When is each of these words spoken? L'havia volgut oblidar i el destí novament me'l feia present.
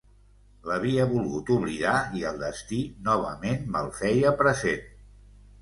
L'havia 0.69 1.05
volgut 1.11 1.51
oblidar 1.57 1.93
i 2.21 2.25
el 2.31 2.41
destí 2.45 2.81
novament 3.11 3.71
me'l 3.77 3.93
feia 4.03 4.37
present. 4.41 4.91